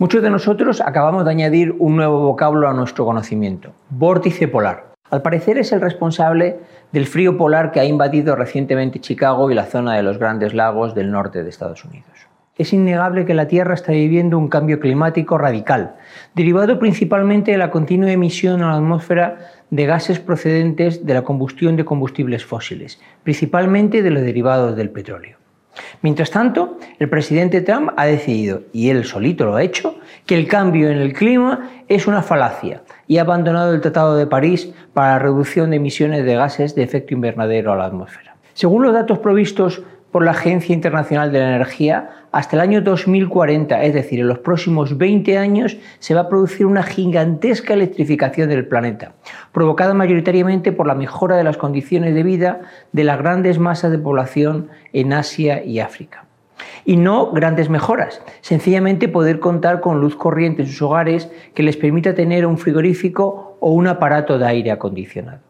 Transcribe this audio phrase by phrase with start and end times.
[0.00, 4.94] Muchos de nosotros acabamos de añadir un nuevo vocablo a nuestro conocimiento, vórtice polar.
[5.10, 6.56] Al parecer es el responsable
[6.90, 10.94] del frío polar que ha invadido recientemente Chicago y la zona de los grandes lagos
[10.94, 12.08] del norte de Estados Unidos.
[12.56, 15.96] Es innegable que la Tierra está viviendo un cambio climático radical,
[16.34, 21.76] derivado principalmente de la continua emisión a la atmósfera de gases procedentes de la combustión
[21.76, 25.39] de combustibles fósiles, principalmente de los derivados del petróleo.
[26.02, 30.48] Mientras tanto, el presidente Trump ha decidido, y él solito lo ha hecho, que el
[30.48, 35.12] cambio en el clima es una falacia y ha abandonado el Tratado de París para
[35.12, 38.36] la reducción de emisiones de gases de efecto invernadero a la atmósfera.
[38.54, 43.82] Según los datos provistos por la Agencia Internacional de la Energía, hasta el año 2040,
[43.82, 48.66] es decir, en los próximos 20 años, se va a producir una gigantesca electrificación del
[48.66, 49.12] planeta,
[49.52, 52.60] provocada mayoritariamente por la mejora de las condiciones de vida
[52.92, 56.24] de las grandes masas de población en Asia y África.
[56.84, 61.76] Y no grandes mejoras, sencillamente poder contar con luz corriente en sus hogares que les
[61.76, 65.49] permita tener un frigorífico o un aparato de aire acondicionado.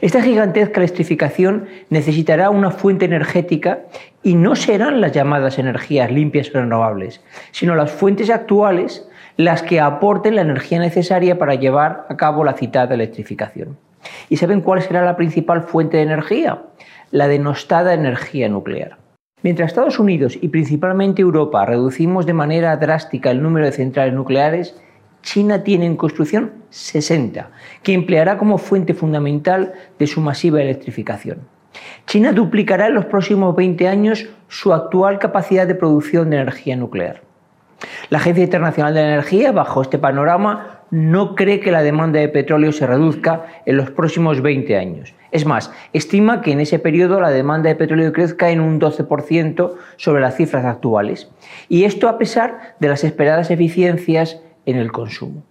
[0.00, 3.80] Esta gigantesca electrificación necesitará una fuente energética
[4.22, 7.20] y no serán las llamadas energías limpias renovables,
[7.52, 12.54] sino las fuentes actuales las que aporten la energía necesaria para llevar a cabo la
[12.54, 13.78] citada electrificación.
[14.28, 16.62] ¿Y saben cuál será la principal fuente de energía?
[17.10, 18.96] La denostada energía nuclear.
[19.42, 24.78] Mientras Estados Unidos y principalmente Europa reducimos de manera drástica el número de centrales nucleares,
[25.22, 27.50] China tiene en construcción 60,
[27.82, 31.38] que empleará como fuente fundamental de su masiva electrificación.
[32.06, 37.22] China duplicará en los próximos 20 años su actual capacidad de producción de energía nuclear.
[38.10, 42.28] La Agencia Internacional de la Energía, bajo este panorama, no cree que la demanda de
[42.28, 45.14] petróleo se reduzca en los próximos 20 años.
[45.30, 49.74] Es más, estima que en ese periodo la demanda de petróleo crezca en un 12%
[49.96, 51.30] sobre las cifras actuales.
[51.68, 55.42] Y esto a pesar de las esperadas eficiencias en el consumo.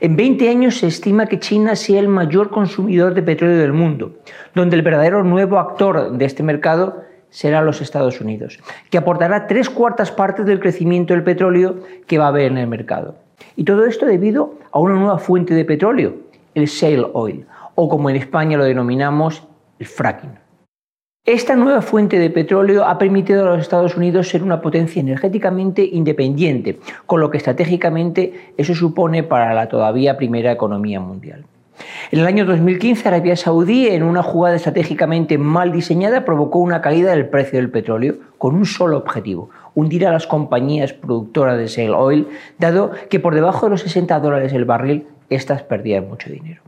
[0.00, 4.16] En 20 años se estima que China sea el mayor consumidor de petróleo del mundo,
[4.54, 8.58] donde el verdadero nuevo actor de este mercado será los Estados Unidos,
[8.90, 12.66] que aportará tres cuartas partes del crecimiento del petróleo que va a haber en el
[12.66, 13.16] mercado.
[13.54, 16.14] Y todo esto debido a una nueva fuente de petróleo,
[16.54, 19.46] el shale oil, o como en España lo denominamos,
[19.78, 20.47] el fracking.
[21.28, 25.84] Esta nueva fuente de petróleo ha permitido a los Estados Unidos ser una potencia energéticamente
[25.84, 31.44] independiente, con lo que estratégicamente eso supone para la todavía primera economía mundial.
[32.10, 37.10] En el año 2015, Arabia Saudí, en una jugada estratégicamente mal diseñada, provocó una caída
[37.10, 41.90] del precio del petróleo con un solo objetivo, hundir a las compañías productoras de shale
[41.90, 42.28] oil,
[42.58, 46.62] dado que por debajo de los 60 dólares el barril, estas perdían mucho dinero.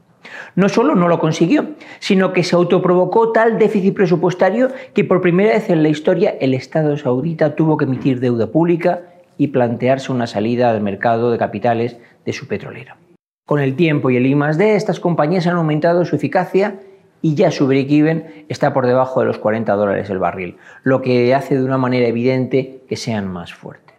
[0.54, 5.54] No solo no lo consiguió, sino que se autoprovocó tal déficit presupuestario que por primera
[5.54, 9.02] vez en la historia el Estado saudita tuvo que emitir deuda pública
[9.36, 12.96] y plantearse una salida al mercado de capitales de su petrolera.
[13.46, 16.78] Con el tiempo y el I+D, estas compañías han aumentado su eficacia
[17.22, 21.34] y ya su break-even está por debajo de los 40 dólares el barril, lo que
[21.34, 23.89] hace de una manera evidente que sean más fuertes.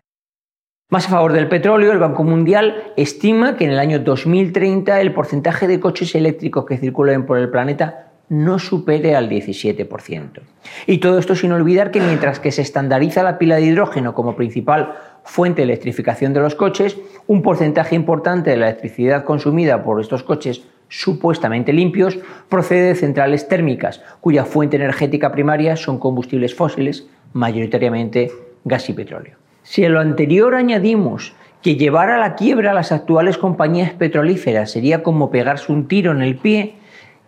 [0.92, 5.14] Más a favor del petróleo, el Banco Mundial estima que en el año 2030 el
[5.14, 10.42] porcentaje de coches eléctricos que circulen por el planeta no supere al 17%.
[10.88, 14.36] Y todo esto sin olvidar que mientras que se estandariza la pila de hidrógeno como
[14.36, 20.02] principal fuente de electrificación de los coches, un porcentaje importante de la electricidad consumida por
[20.02, 22.20] estos coches supuestamente limpios
[22.50, 28.30] procede de centrales térmicas, cuya fuente energética primaria son combustibles fósiles, mayoritariamente
[28.66, 29.41] gas y petróleo.
[29.64, 34.72] Si a lo anterior añadimos que llevar a la quiebra a las actuales compañías petrolíferas
[34.72, 36.76] sería como pegarse un tiro en el pie,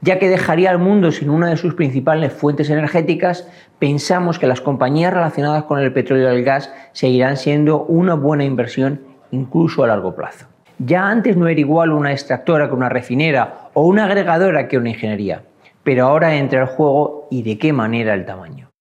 [0.01, 3.47] ya que dejaría al mundo sin una de sus principales fuentes energéticas,
[3.79, 8.43] pensamos que las compañías relacionadas con el petróleo y el gas seguirán siendo una buena
[8.43, 9.01] inversión
[9.31, 10.47] incluso a largo plazo.
[10.79, 14.89] Ya antes no era igual una extractora que una refinera o una agregadora que una
[14.89, 15.43] ingeniería,
[15.83, 18.72] pero ahora entra el juego y de qué manera el tamaño.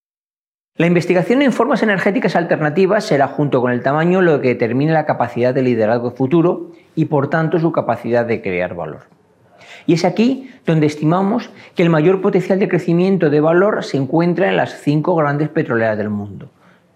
[0.76, 5.04] La investigación en formas energéticas alternativas será junto con el tamaño lo que determine la
[5.04, 9.02] capacidad de liderazgo futuro y por tanto su capacidad de crear valor.
[9.86, 14.48] Y es aquí donde estimamos que el mayor potencial de crecimiento de valor se encuentra
[14.48, 16.48] en las cinco grandes petroleras del mundo,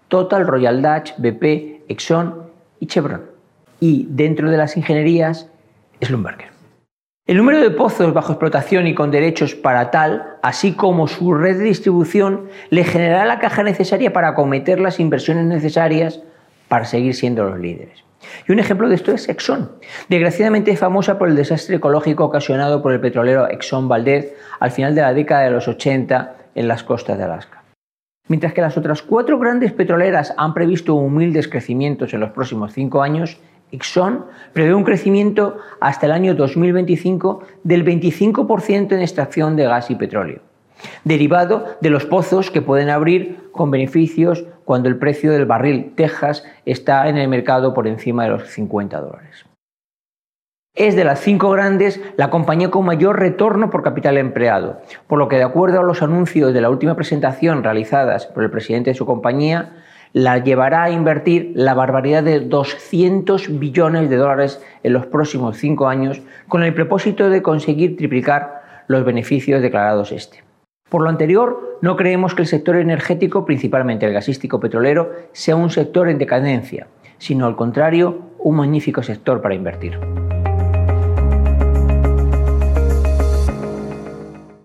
[0.07, 2.33] Total, Royal Dutch, BP, Exxon
[2.79, 3.29] y Chevron.
[3.79, 5.51] Y dentro de las ingenierías,
[6.03, 6.56] Schlumberger.
[7.27, 11.57] El número de pozos bajo explotación y con derechos para tal, así como su red
[11.57, 16.21] de distribución, le generará la caja necesaria para acometer las inversiones necesarias
[16.69, 18.01] para seguir siendo los líderes.
[18.47, 19.73] Y un ejemplo de esto es Exxon,
[20.07, 25.01] desgraciadamente famosa por el desastre ecológico ocasionado por el petrolero Exxon Valdez al final de
[25.01, 27.61] la década de los 80 en las costas de Alaska.
[28.29, 33.01] Mientras que las otras cuatro grandes petroleras han previsto humildes crecimientos en los próximos cinco
[33.01, 33.37] años,
[33.71, 39.95] Exxon prevé un crecimiento hasta el año 2025 del 25% en extracción de gas y
[39.95, 40.39] petróleo,
[41.03, 46.45] derivado de los pozos que pueden abrir con beneficios cuando el precio del barril Texas
[46.65, 49.45] está en el mercado por encima de los 50 dólares.
[50.77, 55.27] Es de las cinco grandes la compañía con mayor retorno por capital empleado, por lo
[55.27, 58.93] que de acuerdo a los anuncios de la última presentación realizadas por el presidente de
[58.93, 59.73] su compañía,
[60.17, 65.87] la llevará a invertir la barbaridad de 200 billones de dólares en los próximos cinco
[65.87, 70.43] años con el propósito de conseguir triplicar los beneficios declarados este.
[70.89, 75.69] Por lo anterior, no creemos que el sector energético, principalmente el gasístico petrolero, sea un
[75.69, 76.87] sector en decadencia,
[77.19, 79.99] sino al contrario, un magnífico sector para invertir.